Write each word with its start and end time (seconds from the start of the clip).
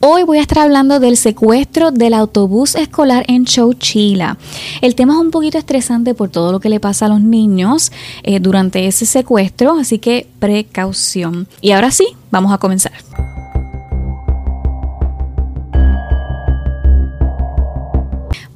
Hoy 0.00 0.22
voy 0.22 0.38
a 0.38 0.42
estar 0.42 0.60
hablando 0.60 1.00
del 1.00 1.16
secuestro 1.16 1.90
del 1.90 2.14
autobús 2.14 2.76
escolar 2.76 3.24
en 3.26 3.44
Chowchilla. 3.44 4.38
El 4.80 4.94
tema 4.94 5.14
es 5.14 5.18
un 5.18 5.32
poquito 5.32 5.58
estresante 5.58 6.14
por 6.14 6.28
todo 6.28 6.52
lo 6.52 6.60
que 6.60 6.68
le 6.68 6.78
pasa 6.78 7.06
a 7.06 7.08
los 7.08 7.20
niños 7.20 7.90
eh, 8.22 8.38
durante 8.38 8.86
ese 8.86 9.06
secuestro, 9.06 9.72
así 9.72 9.98
que 9.98 10.28
precaución. 10.38 11.48
Y 11.60 11.72
ahora 11.72 11.90
sí, 11.90 12.06
vamos 12.30 12.52
a 12.52 12.58
comenzar. 12.58 12.92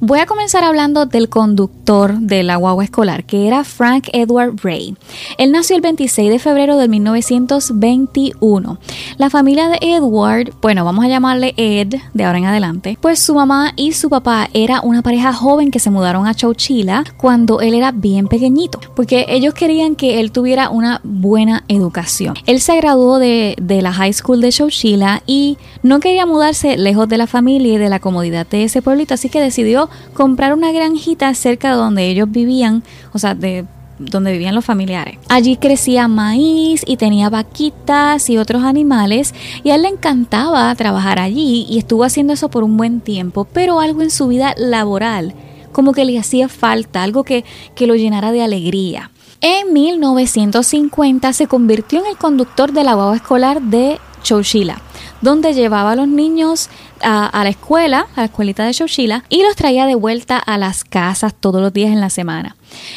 Voy 0.05 0.19
a 0.19 0.25
comenzar 0.25 0.65
hablando 0.65 1.05
del 1.05 1.29
conductor 1.29 2.19
de 2.19 2.43
la 2.43 2.57
guagua 2.57 2.83
escolar, 2.83 3.23
que 3.23 3.47
era 3.47 3.63
Frank 3.63 4.09
Edward 4.11 4.55
Ray. 4.61 4.97
Él 5.37 5.53
nació 5.53 5.77
el 5.77 5.81
26 5.81 6.29
de 6.29 6.39
febrero 6.39 6.75
de 6.75 6.89
1921. 6.89 8.79
La 9.15 9.29
familia 9.29 9.69
de 9.69 9.77
Edward, 9.79 10.51
bueno, 10.61 10.83
vamos 10.83 11.05
a 11.05 11.07
llamarle 11.07 11.53
Ed 11.55 11.95
de 12.13 12.23
ahora 12.25 12.37
en 12.37 12.43
adelante, 12.43 12.97
pues 12.99 13.19
su 13.19 13.33
mamá 13.33 13.71
y 13.77 13.93
su 13.93 14.09
papá 14.09 14.49
era 14.53 14.81
una 14.81 15.03
pareja 15.03 15.31
joven 15.31 15.71
que 15.71 15.79
se 15.79 15.89
mudaron 15.89 16.27
a 16.27 16.35
Chowchilla 16.35 17.05
cuando 17.15 17.61
él 17.61 17.73
era 17.73 17.93
bien 17.93 18.27
pequeñito, 18.27 18.81
porque 18.97 19.25
ellos 19.29 19.53
querían 19.53 19.95
que 19.95 20.19
él 20.19 20.33
tuviera 20.33 20.69
una 20.69 20.99
buena 21.05 21.63
educación. 21.69 22.35
Él 22.45 22.59
se 22.59 22.75
graduó 22.75 23.19
de, 23.19 23.55
de 23.61 23.81
la 23.81 23.93
high 23.93 24.11
school 24.11 24.41
de 24.41 24.51
Chowchilla 24.51 25.23
y 25.25 25.57
no 25.81 26.01
quería 26.01 26.25
mudarse 26.25 26.75
lejos 26.75 27.07
de 27.07 27.17
la 27.17 27.27
familia 27.27 27.75
y 27.75 27.77
de 27.77 27.87
la 27.87 28.01
comodidad 28.01 28.45
de 28.45 28.65
ese 28.65 28.81
pueblito, 28.81 29.13
así 29.13 29.29
que 29.29 29.39
decidió 29.39 29.89
comprar 30.13 30.53
una 30.53 30.71
granjita 30.71 31.33
cerca 31.33 31.71
de 31.71 31.75
donde 31.75 32.07
ellos 32.07 32.29
vivían, 32.29 32.83
o 33.13 33.19
sea, 33.19 33.35
de 33.35 33.65
donde 33.99 34.31
vivían 34.31 34.55
los 34.55 34.65
familiares. 34.65 35.17
Allí 35.29 35.57
crecía 35.57 36.07
maíz 36.07 36.83
y 36.85 36.97
tenía 36.97 37.29
vaquitas 37.29 38.29
y 38.29 38.37
otros 38.37 38.63
animales 38.63 39.33
y 39.63 39.69
a 39.69 39.75
él 39.75 39.83
le 39.83 39.89
encantaba 39.89 40.73
trabajar 40.75 41.19
allí 41.19 41.65
y 41.69 41.77
estuvo 41.77 42.03
haciendo 42.03 42.33
eso 42.33 42.49
por 42.49 42.63
un 42.63 42.77
buen 42.77 43.01
tiempo, 43.01 43.45
pero 43.45 43.79
algo 43.79 44.01
en 44.01 44.11
su 44.11 44.27
vida 44.27 44.53
laboral 44.57 45.33
como 45.71 45.93
que 45.93 46.05
le 46.05 46.19
hacía 46.19 46.49
falta, 46.49 47.03
algo 47.03 47.23
que, 47.23 47.43
que 47.75 47.87
lo 47.87 47.95
llenara 47.95 48.31
de 48.31 48.43
alegría. 48.43 49.09
En 49.41 49.73
1950 49.73 51.33
se 51.33 51.47
convirtió 51.47 51.99
en 51.99 52.05
el 52.05 52.17
conductor 52.17 52.71
de 52.71 52.83
la 52.83 52.93
guagua 52.93 53.15
escolar 53.15 53.61
de 53.61 53.99
Chowchilla 54.21 54.81
donde 55.23 55.53
llevaba 55.53 55.93
a 55.93 55.95
los 55.95 56.07
niños 56.07 56.69
a, 57.01 57.43
la 57.43 57.49
escuela, 57.49 58.07
a 58.15 58.21
la 58.21 58.25
escuelita 58.25 58.65
de 58.65 58.73
Shoshila, 58.73 59.23
y 59.29 59.41
los 59.41 59.55
traía 59.55 59.85
de 59.85 59.95
vuelta 59.95 60.37
a 60.37 60.57
las 60.57 60.83
casas 60.83 61.33
todos 61.33 61.61
los 61.61 61.73
días 61.73 61.91
en 61.91 62.01
la 62.01 62.09
semana. 62.09 62.55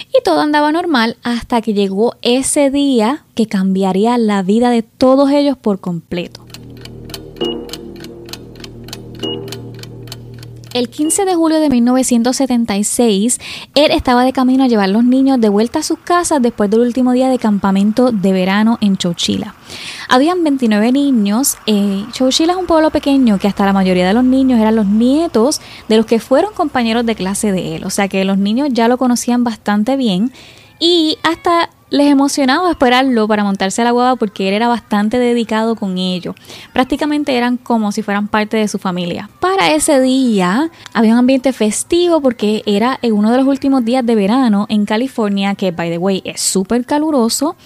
Y 0.08 0.22
todo 0.24 0.41
andaba 0.41 0.72
normal 0.72 1.16
hasta 1.22 1.62
que 1.62 1.72
llegó 1.72 2.16
ese 2.22 2.70
día 2.70 3.24
que 3.34 3.47
cambiaría 3.47 4.19
la 4.19 4.42
vida 4.42 4.70
de 4.70 4.82
todos 4.82 5.30
ellos 5.30 5.56
por 5.56 5.80
completo. 5.80 6.45
El 10.77 10.91
15 10.91 11.24
de 11.24 11.34
julio 11.34 11.58
de 11.58 11.70
1976, 11.70 13.41
él 13.74 13.91
estaba 13.92 14.24
de 14.24 14.34
camino 14.34 14.62
a 14.62 14.66
llevar 14.66 14.84
a 14.84 14.92
los 14.92 15.05
niños 15.05 15.41
de 15.41 15.48
vuelta 15.48 15.78
a 15.78 15.82
sus 15.82 15.98
casas 15.98 16.42
después 16.42 16.69
del 16.69 16.80
último 16.80 17.12
día 17.12 17.30
de 17.30 17.38
campamento 17.38 18.12
de 18.12 18.32
verano 18.34 18.77
en 18.82 18.98
Chowchilla. 18.98 19.54
Habían 20.10 20.44
29 20.44 20.92
niños. 20.92 21.56
Eh, 21.64 22.04
es 22.12 22.20
un 22.20 22.66
pueblo 22.66 22.91
pequeño 22.91 23.38
que 23.38 23.48
hasta 23.48 23.64
la 23.64 23.72
mayoría 23.72 24.06
de 24.06 24.12
los 24.12 24.24
niños 24.24 24.60
eran 24.60 24.77
los 24.77 24.84
nietos 24.84 25.62
de 25.88 25.97
los 25.97 26.04
que 26.04 26.20
fueron 26.20 26.52
compañeros 26.52 27.06
de 27.06 27.14
clase 27.14 27.52
de 27.52 27.77
él. 27.77 27.84
O 27.84 27.91
sea 27.91 28.08
que 28.08 28.27
los 28.27 28.36
niños 28.36 28.69
ya 28.70 28.86
lo 28.86 28.98
conocían 28.98 29.44
bastante 29.44 29.97
bien 29.97 30.30
y 30.78 31.16
hasta 31.22 31.70
les 31.90 32.08
emocionaba 32.08 32.70
esperarlo 32.70 33.28
para 33.28 33.44
montarse 33.44 33.82
a 33.82 33.84
la 33.84 33.90
guagua 33.92 34.16
porque 34.16 34.48
él 34.48 34.54
era 34.54 34.68
bastante 34.68 35.18
dedicado 35.18 35.76
con 35.76 35.98
ellos. 35.98 36.34
Prácticamente 36.72 37.36
eran 37.36 37.56
como 37.56 37.92
si 37.92 38.02
fueran 38.02 38.28
parte 38.28 38.56
de 38.56 38.68
su 38.68 38.78
familia. 38.78 39.30
Para 39.40 39.72
ese 39.72 40.00
día 40.00 40.70
había 40.92 41.12
un 41.12 41.18
ambiente 41.18 41.52
festivo 41.52 42.20
porque 42.20 42.62
era 42.66 42.98
uno 43.02 43.30
de 43.30 43.38
los 43.38 43.46
últimos 43.46 43.84
días 43.84 44.04
de 44.04 44.14
verano 44.14 44.66
en 44.69 44.84
California, 44.84 45.54
que 45.54 45.70
by 45.70 45.91
the 45.91 45.98
way 45.98 46.22
es 46.25 46.41
súper 46.41 46.84
caluroso. 46.84 47.56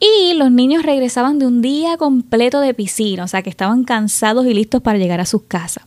Y 0.00 0.34
los 0.34 0.50
niños 0.50 0.82
regresaban 0.82 1.38
de 1.38 1.46
un 1.46 1.62
día 1.62 1.96
completo 1.96 2.60
de 2.60 2.74
piscina, 2.74 3.24
o 3.24 3.28
sea 3.28 3.42
que 3.42 3.48
estaban 3.48 3.84
cansados 3.84 4.44
y 4.44 4.52
listos 4.52 4.82
para 4.82 4.98
llegar 4.98 5.20
a 5.20 5.24
sus 5.24 5.42
casas. 5.44 5.84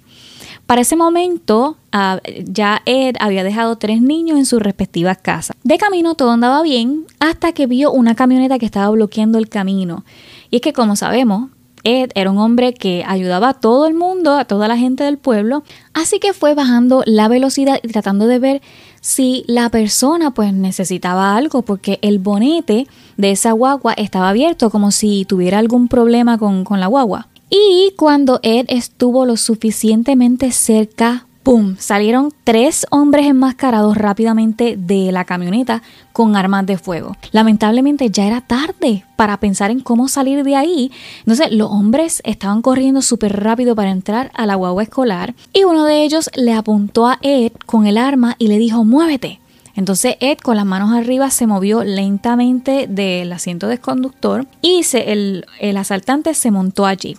Para 0.68 0.82
ese 0.82 0.98
momento, 0.98 1.78
ah, 1.94 2.20
ya 2.44 2.82
Ed 2.86 3.16
había 3.22 3.46
dejado 3.46 3.78
tres 3.78 4.02
niños 4.02 4.38
en 4.38 4.46
sus 4.46 4.62
respectivas 4.62 5.18
casas. 5.18 5.56
De 5.64 5.78
camino 5.78 6.16
todo 6.16 6.32
andaba 6.32 6.62
bien 6.62 7.06
hasta 7.20 7.54
que 7.54 7.68
vio 7.68 7.90
una 7.94 8.16
camioneta 8.16 8.60
que 8.60 8.66
estaba 8.66 8.90
bloqueando 8.90 9.38
el 9.38 9.48
camino. 9.48 10.04
Y 10.52 10.58
es 10.58 10.62
que, 10.62 10.74
como 10.74 10.98
sabemos, 10.98 11.50
Ed 11.86 12.12
era 12.16 12.32
un 12.32 12.38
hombre 12.38 12.74
que 12.74 13.06
ayudaba 13.08 13.50
a 13.50 13.54
todo 13.54 13.88
el 13.88 13.94
mundo, 13.94 14.34
a 14.34 14.44
toda 14.44 14.68
la 14.68 14.78
gente 14.78 15.06
del 15.06 15.18
pueblo, 15.18 15.64
así 15.94 16.20
que 16.20 16.34
fue 16.34 16.54
bajando 16.54 17.02
la 17.06 17.30
velocidad 17.30 17.80
y 17.82 17.88
tratando 17.88 18.28
de 18.28 18.40
ver 18.40 18.62
si 19.00 19.46
la 19.48 19.70
persona 19.70 20.32
pues 20.32 20.52
necesitaba 20.52 21.38
algo, 21.38 21.62
porque 21.62 21.98
el 22.02 22.20
bonete 22.20 22.88
de 23.16 23.32
esa 23.32 23.54
guagua 23.54 23.94
estaba 23.94 24.28
abierto 24.28 24.70
como 24.70 24.92
si 24.92 25.24
tuviera 25.24 25.60
algún 25.60 25.88
problema 25.88 26.38
con, 26.38 26.66
con 26.66 26.82
la 26.82 26.88
guagua. 26.88 27.30
Y 27.50 27.94
cuando 27.98 28.40
Ed 28.44 28.66
estuvo 28.68 29.26
lo 29.26 29.38
suficientemente 29.38 30.52
cerca, 30.52 31.28
¡pum! 31.44 31.78
Salieron 31.80 32.34
tres 32.44 32.86
hombres 32.90 33.26
enmascarados 33.28 33.96
rápidamente 33.96 34.76
de 34.78 35.14
la 35.14 35.24
camioneta 35.24 35.82
con 36.12 36.36
armas 36.36 36.66
de 36.66 36.78
fuego. 36.78 37.16
Lamentablemente 37.32 38.10
ya 38.10 38.28
era 38.28 38.42
tarde 38.42 39.06
para 39.16 39.40
pensar 39.40 39.72
en 39.72 39.80
cómo 39.80 40.10
salir 40.10 40.44
de 40.44 40.58
ahí. 40.58 40.92
Entonces 41.20 41.54
los 41.54 41.72
hombres 41.72 42.22
estaban 42.26 42.62
corriendo 42.62 43.02
súper 43.02 43.42
rápido 43.42 43.76
para 43.76 43.92
entrar 43.92 44.30
a 44.34 44.46
la 44.46 44.56
guagua 44.56 44.84
escolar 44.84 45.34
y 45.54 45.64
uno 45.64 45.86
de 45.86 46.04
ellos 46.04 46.30
le 46.36 46.52
apuntó 46.52 47.08
a 47.08 47.18
Ed 47.22 47.54
con 47.66 47.88
el 47.88 47.98
arma 47.98 48.36
y 48.40 48.48
le 48.48 48.58
dijo 48.58 48.84
muévete. 48.84 49.40
Entonces 49.74 50.18
Ed 50.20 50.40
con 50.40 50.58
las 50.58 50.66
manos 50.66 50.92
arriba 50.92 51.30
se 51.30 51.48
movió 51.48 51.86
lentamente 51.86 52.88
del 52.90 53.32
asiento 53.32 53.70
del 53.70 53.80
conductor 53.80 54.46
y 54.62 54.82
el, 54.94 55.46
el 55.62 55.78
asaltante 55.78 56.34
se 56.34 56.52
montó 56.52 56.86
allí. 56.86 57.16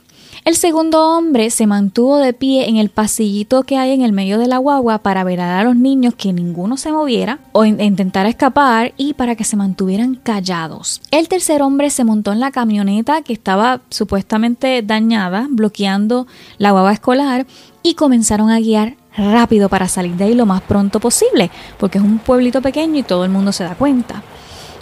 El 0.48 0.56
segundo 0.56 1.14
hombre 1.14 1.50
se 1.50 1.66
mantuvo 1.66 2.16
de 2.16 2.32
pie 2.32 2.70
en 2.70 2.78
el 2.78 2.88
pasillito 2.88 3.64
que 3.64 3.76
hay 3.76 3.92
en 3.92 4.00
el 4.00 4.14
medio 4.14 4.38
de 4.38 4.47
la 4.47 4.56
guagua 4.56 4.97
para 5.00 5.22
velar 5.22 5.50
a 5.50 5.62
los 5.62 5.76
niños 5.76 6.14
que 6.14 6.32
ninguno 6.32 6.78
se 6.78 6.91
moviera 6.91 7.41
o 7.53 7.66
intentara 7.66 8.31
escapar 8.31 8.94
y 8.97 9.12
para 9.12 9.36
que 9.36 9.44
se 9.44 9.59
mantuvieran 9.59 10.14
callados. 10.14 11.03
El 11.10 11.28
tercer 11.28 11.60
hombre 11.60 11.91
se 11.91 12.03
montó 12.03 12.32
en 12.32 12.41
la 12.41 12.50
camioneta 12.50 13.20
que 13.20 13.34
estaba 13.34 13.82
supuestamente 13.91 14.81
dañada, 14.81 15.48
bloqueando 15.50 16.26
la 16.56 16.70
guagua 16.70 16.94
escolar 16.94 17.47
y 17.82 17.92
comenzaron 17.92 18.48
a 18.48 18.59
guiar 18.59 18.97
rápido 19.19 19.69
para 19.69 19.86
salir 19.86 20.15
de 20.15 20.25
ahí 20.25 20.34
lo 20.34 20.47
más 20.47 20.62
pronto 20.62 20.98
posible, 20.98 21.50
porque 21.78 21.98
es 21.98 22.04
un 22.04 22.20
pueblito 22.20 22.62
pequeño 22.62 23.00
y 23.00 23.03
todo 23.03 23.26
el 23.26 23.30
mundo 23.30 23.53
se 23.53 23.65
da 23.65 23.75
cuenta. 23.75 24.22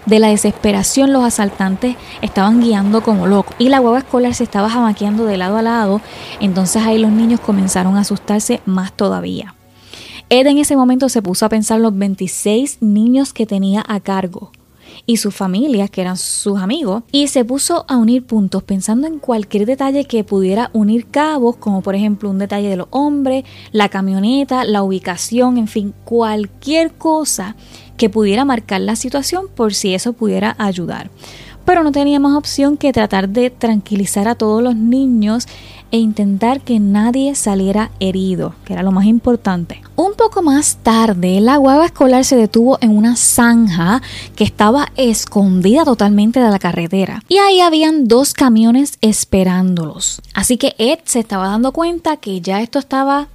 De 0.06 0.20
la 0.20 0.28
desesperación 0.28 1.12
los 1.12 1.24
asaltantes 1.24 1.96
estaban 2.22 2.60
guiando 2.60 3.02
como 3.02 3.26
locos 3.26 3.56
y 3.58 3.68
la 3.68 3.80
guagua 3.80 3.98
escolar 3.98 4.34
se 4.34 4.44
estaba 4.44 4.70
jamaqueando 4.70 5.24
de 5.24 5.36
lado 5.36 5.56
a 5.56 5.62
lado, 5.62 6.00
entonces 6.40 6.84
ahí 6.84 6.98
los 6.98 7.10
niños 7.10 7.40
comenzaron 7.40 7.96
a 7.96 8.00
asustarse 8.00 8.60
más 8.66 8.92
todavía. 8.92 9.56
Ed 10.28 10.46
en 10.46 10.58
ese 10.58 10.76
momento 10.76 11.08
se 11.08 11.22
puso 11.22 11.44
a 11.44 11.48
pensar 11.48 11.80
los 11.80 11.96
26 11.96 12.78
niños 12.82 13.32
que 13.32 13.46
tenía 13.46 13.84
a 13.86 13.98
cargo 13.98 14.52
y 15.06 15.18
sus 15.18 15.34
familias, 15.34 15.90
que 15.90 16.00
eran 16.00 16.16
sus 16.16 16.58
amigos, 16.58 17.02
y 17.12 17.28
se 17.28 17.44
puso 17.44 17.84
a 17.88 17.96
unir 17.96 18.24
puntos 18.24 18.62
pensando 18.62 19.06
en 19.06 19.18
cualquier 19.18 19.66
detalle 19.66 20.04
que 20.04 20.24
pudiera 20.24 20.70
unir 20.72 21.06
cabos, 21.08 21.56
como 21.56 21.82
por 21.82 21.94
ejemplo 21.94 22.30
un 22.30 22.38
detalle 22.38 22.68
de 22.68 22.76
los 22.76 22.88
hombres, 22.90 23.44
la 23.72 23.88
camioneta, 23.88 24.64
la 24.64 24.82
ubicación, 24.82 25.58
en 25.58 25.68
fin, 25.68 25.94
cualquier 26.04 26.92
cosa 26.94 27.56
que 27.96 28.10
pudiera 28.10 28.44
marcar 28.44 28.80
la 28.80 28.96
situación 28.96 29.46
por 29.54 29.74
si 29.74 29.94
eso 29.94 30.12
pudiera 30.12 30.54
ayudar. 30.58 31.10
Pero 31.64 31.82
no 31.82 31.90
teníamos 31.90 32.36
opción 32.36 32.76
que 32.76 32.92
tratar 32.92 33.28
de 33.28 33.50
tranquilizar 33.50 34.28
a 34.28 34.36
todos 34.36 34.62
los 34.62 34.76
niños 34.76 35.48
e 35.90 35.98
intentar 35.98 36.60
que 36.60 36.78
nadie 36.78 37.34
saliera 37.34 37.90
herido, 38.00 38.54
que 38.64 38.72
era 38.72 38.82
lo 38.82 38.92
más 38.92 39.06
importante. 39.06 39.82
Un 39.94 40.14
poco 40.14 40.42
más 40.42 40.76
tarde, 40.82 41.40
la 41.40 41.56
guagua 41.56 41.86
escolar 41.86 42.24
se 42.24 42.36
detuvo 42.36 42.78
en 42.80 42.96
una 42.96 43.16
zanja 43.16 44.02
que 44.34 44.44
estaba 44.44 44.88
escondida 44.96 45.84
totalmente 45.84 46.40
de 46.40 46.50
la 46.50 46.58
carretera. 46.58 47.22
Y 47.28 47.38
ahí 47.38 47.60
habían 47.60 48.08
dos 48.08 48.32
camiones 48.32 48.98
esperándolos. 49.00 50.20
Así 50.34 50.56
que 50.56 50.74
Ed 50.78 50.98
se 51.04 51.20
estaba 51.20 51.48
dando 51.48 51.72
cuenta 51.72 52.16
que 52.16 52.40
ya 52.40 52.60
esto 52.60 52.78
estaba 52.78 53.28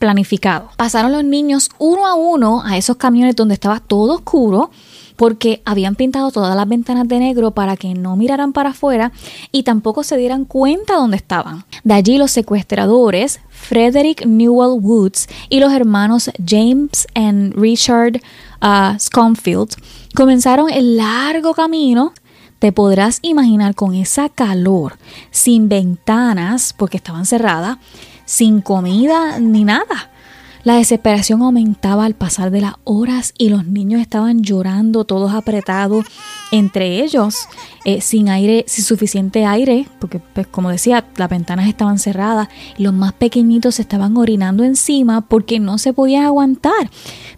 planificado. 0.00 0.70
Pasaron 0.76 1.12
los 1.12 1.22
niños 1.22 1.68
uno 1.78 2.06
a 2.06 2.14
uno 2.14 2.62
a 2.64 2.76
esos 2.76 2.96
camiones 2.96 3.36
donde 3.36 3.54
estaba 3.54 3.78
todo 3.78 4.14
oscuro 4.14 4.70
porque 5.14 5.60
habían 5.66 5.96
pintado 5.96 6.30
todas 6.30 6.56
las 6.56 6.66
ventanas 6.66 7.06
de 7.06 7.18
negro 7.18 7.50
para 7.50 7.76
que 7.76 7.92
no 7.92 8.16
miraran 8.16 8.54
para 8.54 8.70
afuera 8.70 9.12
y 9.52 9.64
tampoco 9.64 10.02
se 10.02 10.16
dieran 10.16 10.46
cuenta 10.46 10.96
dónde 10.96 11.18
estaban. 11.18 11.66
De 11.84 11.92
allí 11.92 12.16
los 12.16 12.30
secuestradores, 12.30 13.40
Frederick 13.50 14.24
Newell 14.24 14.80
Woods 14.80 15.28
y 15.50 15.60
los 15.60 15.74
hermanos 15.74 16.30
James 16.44 17.06
y 17.14 17.50
Richard 17.50 18.22
uh, 18.62 19.66
comenzaron 20.14 20.70
el 20.70 20.96
largo 20.96 21.52
camino 21.52 22.14
te 22.60 22.72
podrás 22.72 23.20
imaginar 23.22 23.74
con 23.74 23.94
esa 23.94 24.28
calor, 24.28 24.98
sin 25.30 25.70
ventanas, 25.70 26.74
porque 26.76 26.98
estaban 26.98 27.24
cerradas, 27.24 27.78
sin 28.30 28.62
comida 28.62 29.40
ni 29.40 29.64
nada. 29.64 30.09
La 30.62 30.74
desesperación 30.74 31.40
aumentaba 31.40 32.04
al 32.04 32.14
pasar 32.14 32.50
de 32.50 32.60
las 32.60 32.74
horas 32.84 33.32
y 33.38 33.48
los 33.48 33.66
niños 33.66 34.02
estaban 34.02 34.42
llorando, 34.42 35.04
todos 35.04 35.32
apretados 35.32 36.04
entre 36.52 37.02
ellos, 37.02 37.48
eh, 37.86 38.02
sin 38.02 38.28
aire, 38.28 38.64
sin 38.66 38.84
suficiente 38.84 39.46
aire, 39.46 39.86
porque 40.00 40.20
pues, 40.34 40.46
como 40.46 40.68
decía, 40.68 41.06
las 41.16 41.30
ventanas 41.30 41.66
estaban 41.66 41.98
cerradas 41.98 42.48
y 42.76 42.82
los 42.82 42.92
más 42.92 43.14
pequeñitos 43.14 43.76
se 43.76 43.82
estaban 43.82 44.18
orinando 44.18 44.62
encima 44.62 45.22
porque 45.22 45.60
no 45.60 45.78
se 45.78 45.94
podían 45.94 46.24
aguantar. 46.24 46.90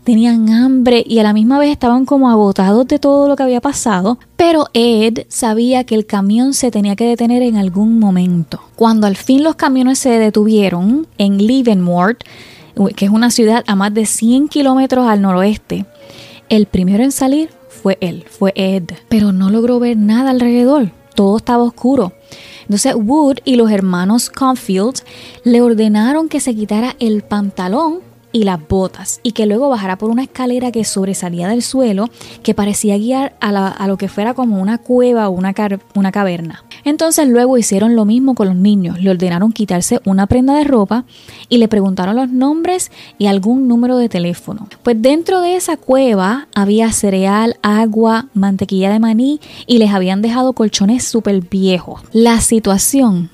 Tenían 0.02 0.50
hambre 0.50 1.04
y 1.06 1.20
a 1.20 1.22
la 1.22 1.32
misma 1.32 1.60
vez 1.60 1.70
estaban 1.70 2.04
como 2.06 2.28
agotados 2.28 2.88
de 2.88 2.98
todo 2.98 3.28
lo 3.28 3.36
que 3.36 3.44
había 3.44 3.60
pasado, 3.60 4.18
pero 4.36 4.66
Ed 4.74 5.26
sabía 5.28 5.84
que 5.84 5.94
el 5.94 6.06
camión 6.06 6.54
se 6.54 6.72
tenía 6.72 6.96
que 6.96 7.06
detener 7.06 7.42
en 7.42 7.56
algún 7.56 8.00
momento. 8.00 8.60
Cuando 8.74 9.06
al 9.06 9.16
fin 9.16 9.44
los 9.44 9.54
camiones 9.54 10.00
se 10.00 10.18
detuvieron 10.18 11.06
en 11.18 11.38
Leavenworth, 11.46 12.24
que 12.96 13.04
es 13.04 13.10
una 13.10 13.30
ciudad 13.30 13.64
a 13.66 13.74
más 13.74 13.92
de 13.94 14.06
100 14.06 14.48
kilómetros 14.48 15.06
al 15.06 15.22
noroeste. 15.22 15.86
El 16.48 16.66
primero 16.66 17.02
en 17.02 17.12
salir 17.12 17.50
fue 17.68 17.98
él, 18.00 18.24
fue 18.30 18.52
Ed, 18.54 18.84
pero 19.08 19.32
no 19.32 19.50
logró 19.50 19.78
ver 19.80 19.96
nada 19.96 20.30
alrededor, 20.30 20.90
todo 21.14 21.36
estaba 21.36 21.62
oscuro. 21.62 22.12
Entonces 22.62 22.94
Wood 22.94 23.38
y 23.44 23.56
los 23.56 23.70
hermanos 23.70 24.30
Confield 24.30 25.00
le 25.44 25.60
ordenaron 25.60 26.28
que 26.28 26.40
se 26.40 26.54
quitara 26.54 26.96
el 27.00 27.22
pantalón 27.22 28.00
y 28.32 28.44
las 28.44 28.66
botas 28.66 29.20
y 29.22 29.32
que 29.32 29.46
luego 29.46 29.68
bajara 29.68 29.98
por 29.98 30.10
una 30.10 30.22
escalera 30.22 30.72
que 30.72 30.84
sobresalía 30.84 31.48
del 31.48 31.62
suelo 31.62 32.08
que 32.42 32.54
parecía 32.54 32.96
guiar 32.96 33.36
a, 33.40 33.86
lo 33.86 33.98
que 33.98 34.08
fuera 34.08 34.34
como 34.34 34.60
una 34.60 34.78
cueva 34.78 35.28
o 35.28 35.32
una, 35.32 35.54
una 35.94 36.12
caverna. 36.12 36.64
Entonces 36.84 37.28
luego 37.28 37.58
hicieron 37.58 37.96
lo 37.96 38.04
mismo 38.04 38.34
con 38.34 38.48
los 38.48 38.56
niños, 38.56 39.00
le 39.00 39.10
ordenaron 39.10 39.52
quitarse 39.52 40.00
una 40.04 40.26
prenda 40.26 40.54
de 40.54 40.64
ropa 40.64 41.04
y 41.48 41.58
le 41.58 41.68
preguntaron 41.68 42.16
los 42.16 42.30
nombres 42.30 42.90
y 43.18 43.26
algún 43.26 43.68
número 43.68 43.96
de 43.96 44.08
teléfono. 44.08 44.68
Pues 44.82 45.00
dentro 45.00 45.40
de 45.40 45.56
esa 45.56 45.76
cueva 45.76 46.48
había 46.54 46.92
cereal, 46.92 47.56
agua, 47.62 48.28
mantequilla 48.34 48.90
de 48.90 49.00
maní 49.00 49.40
y 49.66 49.78
les 49.78 49.90
habían 49.90 50.22
dejado 50.22 50.52
colchones 50.52 51.04
súper 51.04 51.40
viejos. 51.40 52.02
La 52.12 52.40
situación 52.40 53.30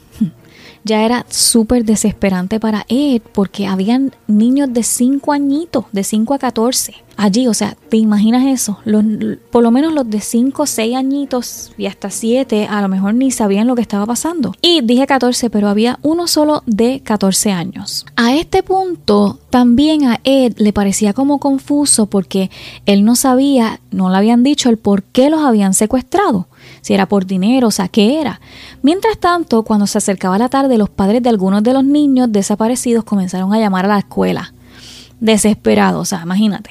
ya 0.88 1.04
era 1.04 1.26
súper 1.28 1.84
desesperante 1.84 2.58
para 2.58 2.86
Ed 2.88 3.20
porque 3.32 3.66
habían 3.66 4.12
niños 4.26 4.72
de 4.72 4.82
5 4.82 5.32
añitos, 5.32 5.84
de 5.92 6.02
5 6.02 6.34
a 6.34 6.38
14 6.38 6.94
allí. 7.18 7.46
O 7.46 7.52
sea, 7.52 7.76
¿te 7.90 7.98
imaginas 7.98 8.46
eso? 8.46 8.78
Los, 8.84 9.04
por 9.50 9.62
lo 9.62 9.70
menos 9.70 9.92
los 9.92 10.08
de 10.08 10.20
5, 10.20 10.64
6 10.64 10.96
añitos 10.96 11.72
y 11.76 11.84
hasta 11.84 12.10
7 12.10 12.66
a 12.70 12.80
lo 12.80 12.88
mejor 12.88 13.12
ni 13.14 13.30
sabían 13.30 13.66
lo 13.66 13.74
que 13.74 13.82
estaba 13.82 14.06
pasando. 14.06 14.54
Y 14.62 14.80
dije 14.80 15.06
14, 15.06 15.50
pero 15.50 15.68
había 15.68 15.98
uno 16.02 16.26
solo 16.26 16.62
de 16.64 17.00
14 17.04 17.52
años. 17.52 18.06
A 18.16 18.34
este 18.34 18.62
punto 18.62 19.38
también 19.50 20.04
a 20.04 20.20
Ed 20.24 20.54
le 20.56 20.72
parecía 20.72 21.12
como 21.12 21.38
confuso 21.38 22.06
porque 22.06 22.50
él 22.86 23.04
no 23.04 23.14
sabía, 23.14 23.80
no 23.90 24.08
le 24.08 24.16
habían 24.16 24.42
dicho 24.42 24.70
el 24.70 24.78
por 24.78 25.02
qué 25.02 25.28
los 25.28 25.42
habían 25.42 25.74
secuestrado 25.74 26.46
si 26.88 26.94
era 26.94 27.04
por 27.04 27.26
dinero, 27.26 27.68
o 27.68 27.70
sea, 27.70 27.88
qué 27.88 28.18
era. 28.18 28.40
Mientras 28.80 29.18
tanto, 29.18 29.62
cuando 29.62 29.86
se 29.86 29.98
acercaba 29.98 30.38
la 30.38 30.48
tarde, 30.48 30.78
los 30.78 30.88
padres 30.88 31.22
de 31.22 31.28
algunos 31.28 31.62
de 31.62 31.74
los 31.74 31.84
niños 31.84 32.32
desaparecidos 32.32 33.04
comenzaron 33.04 33.52
a 33.52 33.58
llamar 33.58 33.84
a 33.84 33.88
la 33.88 33.98
escuela. 33.98 34.54
Desesperados, 35.20 36.00
o 36.00 36.04
sea, 36.06 36.22
imagínate. 36.22 36.70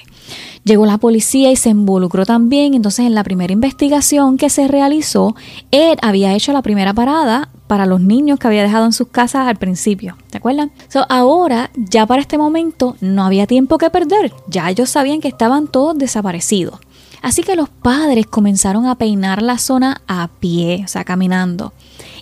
Llegó 0.64 0.88
la 0.88 0.98
policía 0.98 1.52
y 1.52 1.56
se 1.56 1.70
involucró 1.70 2.26
también. 2.26 2.74
Entonces, 2.74 3.06
en 3.06 3.14
la 3.14 3.24
primera 3.24 3.54
investigación 3.54 4.38
que 4.38 4.50
se 4.50 4.68
realizó, 4.68 5.36
Ed 5.70 6.00
había 6.02 6.34
hecho 6.34 6.52
la 6.52 6.64
primera 6.64 6.96
parada 6.96 7.50
para 7.68 7.86
los 7.86 8.02
niños 8.02 8.40
que 8.40 8.48
había 8.48 8.64
dejado 8.64 8.86
en 8.86 8.94
sus 8.94 9.10
casas 9.10 9.48
al 9.48 9.58
principio. 9.58 10.18
¿Te 10.32 10.40
acuerdan? 10.40 10.72
ahora, 11.10 11.70
ya 11.76 12.08
para 12.08 12.24
este 12.24 12.40
momento, 12.40 12.96
no 13.02 13.24
había 13.24 13.46
tiempo 13.46 13.78
que 13.78 13.92
perder. 13.92 14.34
Ya 14.48 14.68
ellos 14.68 14.90
sabían 14.90 15.22
que 15.22 15.28
estaban 15.28 15.68
todos 15.68 15.96
desaparecidos. 15.96 16.80
Así 17.28 17.44
que 17.44 17.58
los 17.58 17.68
padres 17.68 18.26
comenzaron 18.26 18.86
a 18.86 18.96
peinar 18.96 19.42
la 19.42 19.58
zona 19.58 20.02
a 20.08 20.30
pie, 20.40 20.84
o 20.86 20.88
sea, 20.88 21.04
caminando. 21.04 21.74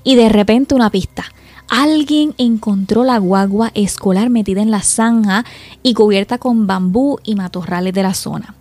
Y 0.03 0.15
de 0.15 0.29
repente 0.29 0.73
una 0.73 0.89
pista. 0.89 1.25
Alguien 1.69 2.33
encontró 2.39 3.03
la 3.03 3.19
guagua 3.19 3.69
escolar 3.75 4.31
metida 4.31 4.63
en 4.63 4.71
la 4.71 4.81
zanja 4.81 5.45
y 5.83 5.93
cubierta 5.93 6.39
con 6.39 6.65
bambú 6.65 7.19
y 7.23 7.35
matorrales 7.35 7.93
de 7.93 8.01
la 8.01 8.15
zona. 8.15 8.55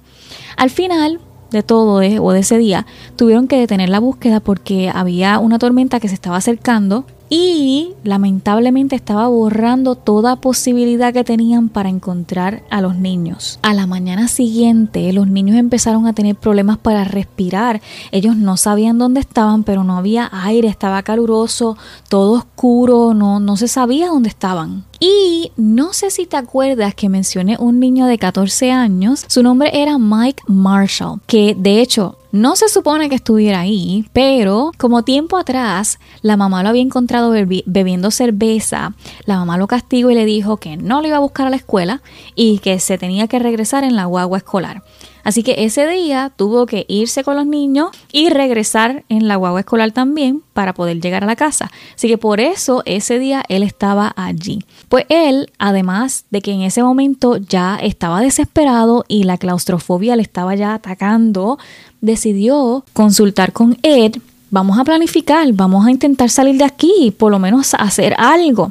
Al 0.59 0.69
final 0.69 1.19
de 1.51 1.63
todo 1.63 2.03
eh, 2.03 2.19
o 2.19 2.33
de 2.33 2.41
ese 2.41 2.59
día, 2.59 2.85
tuvieron 3.17 3.49
que 3.49 3.57
detener 3.57 3.89
la 3.89 4.01
búsqueda 4.01 4.41
porque 4.41 4.91
había 4.95 5.39
una 5.39 5.59
tormenta 5.59 5.99
que 5.99 6.09
se 6.09 6.15
estaba 6.15 6.37
acercando 6.37 7.07
y 7.37 7.97
lamentablemente 8.05 8.95
estaba 8.95 9.27
borrando 9.27 9.97
toda 9.97 10.37
posibilidad 10.37 11.13
que 11.13 11.25
tenían 11.25 11.69
para 11.69 11.89
encontrar 11.89 12.63
a 12.71 12.81
los 12.81 12.95
niños. 12.95 13.59
A 13.63 13.75
la 13.75 13.89
mañana 13.89 14.29
siguiente 14.29 15.13
los 15.13 15.27
niños 15.27 15.57
empezaron 15.57 16.07
a 16.07 16.13
tener 16.13 16.37
problemas 16.37 16.79
para 16.79 17.03
respirar. 17.03 17.83
Ellos 18.13 18.37
no 18.37 18.57
sabían 18.57 18.99
dónde 18.99 19.19
estaban, 19.19 19.65
pero 19.65 19.83
no 19.83 19.97
había 19.97 20.31
aire, 20.33 20.69
estaba 20.69 21.03
caluroso, 21.03 21.77
todo 22.09 22.35
oscuro, 22.35 23.15
no, 23.15 23.41
no 23.41 23.57
se 23.57 23.67
sabía 23.67 24.11
dónde 24.11 24.29
estaban. 24.29 24.85
Y 25.01 25.51
no 25.57 25.93
sé 25.93 26.13
si 26.13 26.27
te 26.27 26.37
acuerdas 26.37 26.95
que 26.95 27.09
mencioné 27.09 27.57
un 27.59 27.81
niño 27.81 28.07
de 28.07 28.17
14 28.17 28.71
años, 28.71 29.25
su 29.27 29.43
nombre 29.43 29.71
era 29.73 29.99
Mike 29.99 30.45
Marshall, 30.47 31.21
que 31.27 31.57
de 31.59 31.81
hecho 31.81 32.17
no 32.35 32.57
se 32.57 32.69
supone 32.69 33.09
que 33.09 33.15
estuviera 33.15 33.61
ahí, 33.61 34.07
pero 34.13 34.73
como 34.77 35.05
tiempo 35.05 35.37
atrás 35.37 36.01
la 36.21 36.37
mamá 36.37 36.65
lo 36.65 36.71
había 36.71 36.83
encontrado 36.83 37.31
bebiendo 37.31 38.11
cerveza, 38.11 38.93
la 39.25 39.37
mamá 39.37 39.57
lo 39.57 39.69
castigó 39.69 40.11
y 40.11 40.17
le 40.17 40.25
dijo 40.25 40.57
que 40.57 40.77
no 40.77 41.01
lo 41.01 41.07
iba 41.07 41.19
a 41.19 41.21
buscar 41.21 41.47
a 41.47 41.51
la 41.51 41.57
escuela 41.57 42.03
y 42.35 42.59
que 42.59 42.81
se 42.81 42.99
tenía 42.99 43.29
que 43.29 43.39
regresar 43.39 43.85
en 43.85 43.95
la 43.95 44.07
guagua 44.07 44.39
escolar. 44.39 44.83
Así 45.25 45.43
que 45.43 45.65
ese 45.65 45.89
día 45.89 46.31
tuvo 46.37 46.67
que 46.67 46.85
irse 46.87 47.25
con 47.25 47.37
los 47.37 47.47
niños 47.47 47.89
y 48.13 48.29
regresar 48.29 49.05
en 49.09 49.27
la 49.27 49.37
guagua 49.37 49.61
escolar 49.61 49.91
también 49.91 50.43
para 50.53 50.75
poder 50.75 51.01
llegar 51.01 51.25
a 51.25 51.27
la 51.27 51.35
casa. 51.35 51.71
Así 51.95 52.09
que 52.09 52.19
por 52.19 52.41
eso 52.41 52.83
ese 52.85 53.19
día 53.19 53.43
él 53.49 53.63
estaba 53.63 54.13
allí. 54.17 54.59
Pues 54.91 55.07
él, 55.09 55.51
además 55.59 56.27
de 56.31 56.43
que 56.43 56.53
en 56.53 56.61
ese 56.61 56.83
momento 56.83 57.39
ya 57.39 57.77
estaba 57.77 58.21
desesperado 58.21 59.07
y 59.09 59.25
la 59.25 59.39
claustrofobia 59.39 60.15
le 60.15 60.23
estaba 60.23 60.55
ya 60.55 60.75
atacando, 60.75 61.59
decidió 62.05 62.85
consultar 62.93 63.53
con 63.53 63.77
Ed 63.83 64.17
vamos 64.51 64.79
a 64.79 64.85
planificar, 64.85 65.53
vamos 65.53 65.85
a 65.85 65.91
intentar 65.91 66.31
salir 66.31 66.57
de 66.57 66.65
aquí, 66.65 67.13
por 67.19 67.33
lo 67.33 67.41
menos 67.41 67.75
hacer 67.75 68.15
algo. 68.17 68.71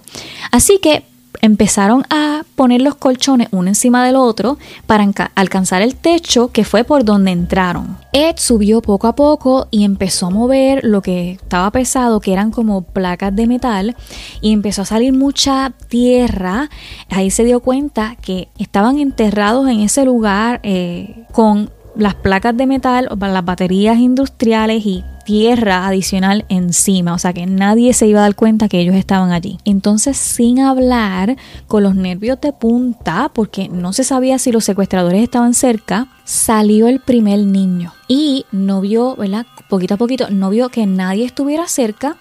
Así 0.49 0.79
que 0.81 1.03
empezaron 1.41 2.05
a 2.09 2.43
poner 2.55 2.81
los 2.81 2.95
colchones 2.95 3.49
uno 3.51 3.67
encima 3.67 4.05
del 4.05 4.15
otro 4.15 4.57
para 4.87 5.05
alcanzar 5.35 5.81
el 5.81 5.95
techo 5.95 6.53
que 6.53 6.63
fue 6.63 6.85
por 6.85 7.03
donde 7.03 7.31
entraron. 7.31 7.97
Ed 8.13 8.35
subió 8.37 8.81
poco 8.81 9.07
a 9.07 9.15
poco 9.15 9.67
y 9.71 9.83
empezó 9.83 10.27
a 10.27 10.29
mover 10.29 10.85
lo 10.85 11.01
que 11.01 11.31
estaba 11.31 11.69
pesado, 11.71 12.21
que 12.21 12.31
eran 12.31 12.51
como 12.51 12.83
placas 12.83 13.35
de 13.35 13.45
metal, 13.45 13.97
y 14.39 14.53
empezó 14.53 14.83
a 14.83 14.85
salir 14.85 15.11
mucha 15.11 15.73
tierra. 15.89 16.69
Ahí 17.09 17.29
se 17.29 17.43
dio 17.43 17.59
cuenta 17.59 18.15
que 18.21 18.47
estaban 18.57 18.99
enterrados 18.99 19.67
en 19.67 19.81
ese 19.81 20.05
lugar 20.05 20.61
eh, 20.63 21.25
con 21.33 21.71
las 21.95 22.15
placas 22.15 22.55
de 22.57 22.65
metal, 22.65 23.07
las 23.19 23.45
baterías 23.45 23.97
industriales 23.97 24.85
y 24.85 25.03
tierra 25.25 25.87
adicional 25.87 26.45
encima, 26.49 27.13
o 27.13 27.19
sea 27.19 27.33
que 27.33 27.45
nadie 27.45 27.93
se 27.93 28.07
iba 28.07 28.19
a 28.19 28.23
dar 28.23 28.35
cuenta 28.35 28.67
que 28.67 28.79
ellos 28.79 28.95
estaban 28.95 29.31
allí. 29.31 29.57
Entonces, 29.63 30.17
sin 30.17 30.59
hablar, 30.59 31.37
con 31.67 31.83
los 31.83 31.95
nervios 31.95 32.41
de 32.41 32.51
punta, 32.51 33.31
porque 33.33 33.69
no 33.69 33.93
se 33.93 34.03
sabía 34.03 34.39
si 34.39 34.51
los 34.51 34.65
secuestradores 34.65 35.23
estaban 35.23 35.53
cerca, 35.53 36.07
salió 36.25 36.87
el 36.87 36.99
primer 36.99 37.39
niño 37.39 37.93
y 38.07 38.45
no 38.51 38.81
vio, 38.81 39.15
¿verdad? 39.15 39.45
Poquito 39.69 39.93
a 39.93 39.97
poquito, 39.97 40.29
no 40.29 40.49
vio 40.49 40.69
que 40.69 40.85
nadie 40.85 41.25
estuviera 41.25 41.67
cerca, 41.67 42.17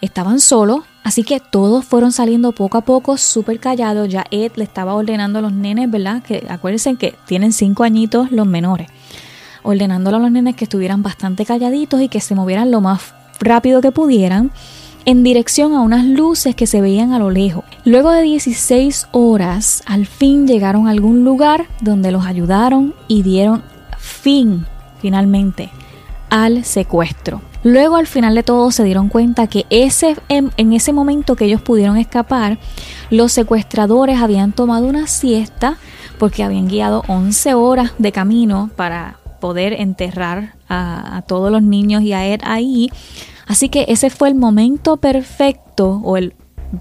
estaban 0.00 0.40
solos, 0.40 0.80
Así 1.06 1.22
que 1.22 1.38
todos 1.38 1.84
fueron 1.84 2.10
saliendo 2.10 2.50
poco 2.50 2.78
a 2.78 2.80
poco, 2.80 3.16
súper 3.16 3.60
callados. 3.60 4.08
Ya 4.08 4.24
Ed 4.32 4.50
le 4.56 4.64
estaba 4.64 4.92
ordenando 4.94 5.38
a 5.38 5.42
los 5.42 5.52
nenes, 5.52 5.88
¿verdad? 5.88 6.20
Que 6.20 6.44
acuérdense 6.48 6.96
que 6.96 7.14
tienen 7.26 7.52
cinco 7.52 7.84
añitos 7.84 8.32
los 8.32 8.44
menores 8.44 8.88
ordenándole 9.66 10.16
a 10.16 10.20
los 10.20 10.30
nenes 10.30 10.56
que 10.56 10.64
estuvieran 10.64 11.02
bastante 11.02 11.44
calladitos 11.44 12.00
y 12.00 12.08
que 12.08 12.20
se 12.20 12.34
movieran 12.34 12.70
lo 12.70 12.80
más 12.80 13.14
rápido 13.40 13.80
que 13.80 13.92
pudieran 13.92 14.52
en 15.04 15.22
dirección 15.22 15.72
a 15.72 15.82
unas 15.82 16.04
luces 16.04 16.54
que 16.54 16.66
se 16.66 16.80
veían 16.80 17.12
a 17.12 17.18
lo 17.18 17.30
lejos. 17.30 17.64
Luego 17.84 18.10
de 18.10 18.22
16 18.22 19.08
horas, 19.12 19.82
al 19.86 20.06
fin 20.06 20.46
llegaron 20.46 20.86
a 20.86 20.90
algún 20.90 21.24
lugar 21.24 21.66
donde 21.80 22.10
los 22.10 22.26
ayudaron 22.26 22.94
y 23.06 23.22
dieron 23.22 23.62
fin, 23.98 24.66
finalmente, 25.00 25.70
al 26.28 26.64
secuestro. 26.64 27.40
Luego 27.62 27.96
al 27.96 28.06
final 28.06 28.34
de 28.34 28.42
todo 28.42 28.70
se 28.72 28.84
dieron 28.84 29.08
cuenta 29.08 29.46
que 29.46 29.66
ese, 29.70 30.16
en, 30.28 30.50
en, 30.56 30.72
ese 30.72 30.92
momento 30.92 31.36
que 31.36 31.46
ellos 31.46 31.60
pudieron 31.60 31.96
escapar, 31.96 32.58
los 33.10 33.32
secuestradores 33.32 34.20
habían 34.20 34.52
tomado 34.52 34.86
una 34.86 35.06
siesta 35.06 35.76
porque 36.18 36.42
habían 36.42 36.68
guiado 36.68 37.02
11 37.08 37.54
horas 37.54 37.92
de 37.98 38.12
camino 38.12 38.70
para 38.76 39.18
poder 39.40 39.72
enterrar 39.74 40.54
a, 40.68 41.22
todos 41.26 41.50
los 41.50 41.62
niños 41.62 42.02
y 42.02 42.12
a 42.12 42.26
él 42.26 42.40
ahí. 42.44 42.90
Así 43.46 43.68
que 43.68 43.86
ese 43.88 44.10
fue 44.10 44.28
el 44.28 44.34
momento 44.34 44.96
perfecto 44.96 46.00
o 46.02 46.16
el 46.16 46.34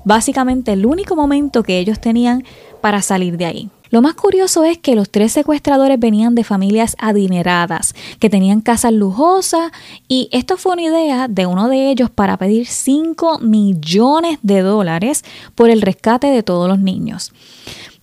básicamente 0.03 0.73
el 0.73 0.85
único 0.85 1.15
momento 1.15 1.63
que 1.63 1.77
ellos 1.77 1.99
tenían 1.99 2.43
para 2.81 3.01
salir 3.01 3.37
de 3.37 3.45
ahí. 3.45 3.69
Lo 3.91 4.01
más 4.01 4.15
curioso 4.15 4.63
es 4.63 4.77
que 4.77 4.95
los 4.95 5.09
tres 5.09 5.31
secuestradores 5.31 5.99
venían 5.99 6.35
de 6.35 6.43
familias 6.43 6.95
adineradas, 6.99 7.93
que 8.19 8.29
tenían 8.29 8.61
casas 8.61 8.91
lujosas, 8.91 9.71
y 10.07 10.27
esto 10.31 10.57
fue 10.57 10.73
una 10.73 10.81
idea 10.81 11.27
de 11.27 11.45
uno 11.45 11.69
de 11.69 11.91
ellos 11.91 12.09
para 12.09 12.37
pedir 12.37 12.65
5 12.65 13.39
millones 13.39 14.39
de 14.41 14.61
dólares 14.61 15.23
por 15.53 15.69
el 15.69 15.81
rescate 15.81 16.27
de 16.27 16.43
todos 16.43 16.67
los 16.67 16.79
niños. 16.79 17.31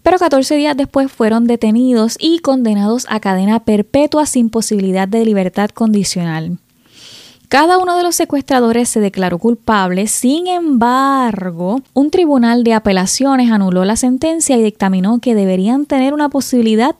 Pero 0.02 0.18
14 0.18 0.56
días 0.56 0.76
después 0.76 1.10
fueron 1.10 1.46
detenidos 1.46 2.16
y 2.18 2.40
condenados 2.40 3.06
a 3.08 3.20
cadena 3.20 3.60
perpetua 3.60 4.26
sin 4.26 4.50
posibilidad 4.50 5.06
de 5.06 5.24
libertad 5.24 5.70
condicional. 5.70 6.58
Cada 7.48 7.76
uno 7.78 7.96
de 7.96 8.02
los 8.02 8.16
secuestradores 8.16 8.88
se 8.88 8.98
declaró 8.98 9.38
culpable, 9.38 10.06
sin 10.06 10.46
embargo, 10.46 11.82
un 11.92 12.10
tribunal 12.10 12.64
de 12.64 12.72
apelaciones 12.72 13.50
anuló 13.50 13.84
la 13.84 13.96
sentencia 13.96 14.56
y 14.56 14.62
dictaminó 14.62 15.18
que 15.18 15.34
deberían 15.34 15.84
tener 15.84 16.14
una 16.14 16.30
posibilidad 16.30 16.96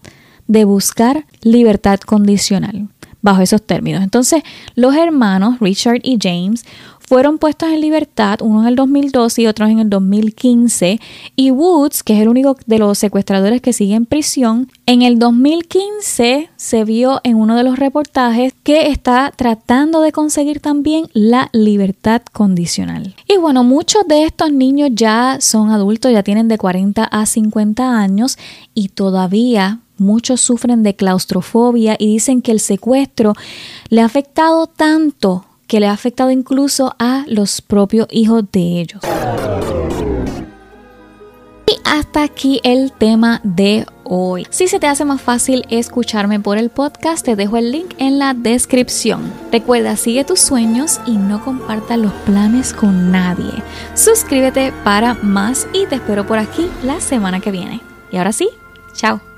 de 0.47 0.65
buscar 0.65 1.25
libertad 1.41 2.01
condicional 2.01 2.92
bajo 3.23 3.41
esos 3.41 3.63
términos. 3.63 4.03
Entonces, 4.03 4.43
los 4.75 4.95
hermanos 4.95 5.59
Richard 5.61 6.01
y 6.03 6.19
James 6.21 6.65
fueron 7.13 7.37
puestos 7.37 7.69
en 7.69 7.83
libertad, 7.83 8.39
uno 8.41 8.63
en 8.63 8.69
el 8.69 8.77
2012 8.77 9.43
y 9.43 9.47
otro 9.47 9.67
en 9.67 9.81
el 9.81 9.91
2015, 9.91 10.99
y 11.37 11.51
Woods, 11.51 12.03
que 12.03 12.15
es 12.15 12.21
el 12.21 12.29
único 12.29 12.57
de 12.65 12.79
los 12.79 12.97
secuestradores 12.97 13.61
que 13.61 13.75
sigue 13.75 13.95
en 13.95 14.07
prisión, 14.07 14.71
en 14.87 15.03
el 15.03 15.19
2015 15.19 16.49
se 16.57 16.85
vio 16.85 17.21
en 17.23 17.37
uno 17.37 17.55
de 17.57 17.65
los 17.65 17.79
reportajes 17.79 18.55
que 18.63 18.87
está 18.87 19.31
tratando 19.37 20.01
de 20.01 20.11
conseguir 20.13 20.61
también 20.61 21.07
la 21.13 21.51
libertad 21.53 22.23
condicional. 22.33 23.15
Y 23.29 23.37
bueno, 23.37 23.63
muchos 23.63 24.09
de 24.09 24.25
estos 24.25 24.51
niños 24.51 24.89
ya 24.95 25.37
son 25.41 25.71
adultos, 25.71 26.13
ya 26.13 26.23
tienen 26.23 26.49
de 26.49 26.57
40 26.57 27.05
a 27.05 27.27
50 27.27 27.99
años 27.99 28.39
y 28.73 28.89
todavía 28.89 29.81
muchos 30.03 30.41
sufren 30.41 30.83
de 30.83 30.95
claustrofobia 30.95 31.97
y 31.99 32.07
dicen 32.09 32.43
que 32.43 32.53
el 32.53 32.61
secuestro 32.61 33.33
le 33.89 34.03
ha 34.03 34.05
afectado 34.05 34.67
tanto 34.67 35.47
que 35.73 35.81
le 35.81 35.87
ha 35.87 35.93
afectado 35.93 36.31
incluso 36.31 36.95
a 36.99 37.25
los 37.29 37.63
propios 37.63 38.07
hijos 38.11 38.45
de 38.53 38.61
ellos. 38.83 39.01
Y 41.67 41.77
hasta 41.85 42.23
aquí 42.23 42.61
el 42.63 42.93
tema 42.93 43.41
de 43.43 43.87
hoy. 44.05 44.47
Si 44.51 44.69
se 44.69 44.79
te 44.79 44.87
hace 44.87 45.07
más 45.07 45.23
fácil 45.23 45.65
escucharme 45.71 46.41
por 46.41 46.59
el 46.59 46.69
podcast, 46.69 47.25
te 47.25 47.37
dejo 47.37 47.57
el 47.57 47.73
link 47.73 47.95
en 47.97 48.19
la 48.19 48.35
descripción. 48.35 49.33
Recuerda, 49.51 49.97
sigue 49.97 50.25
tus 50.25 50.41
sueños 50.41 51.01
y 51.07 51.13
no 51.13 51.43
compartas 51.43 51.97
los 51.97 52.13
planes 52.27 52.75
con 52.75 53.11
nadie. 53.11 53.63
Suscríbete 53.95 54.75
para 54.85 55.15
más 55.15 55.67
y 55.73 55.87
te 55.87 55.95
espero 55.95 56.27
por 56.27 56.37
aquí 56.37 56.69
la 56.83 57.01
semana 57.01 57.41
que 57.41 57.51
viene. 57.51 57.81
Y 58.11 58.19
ahora 58.19 58.33
sí, 58.33 58.51
chao. 58.93 59.32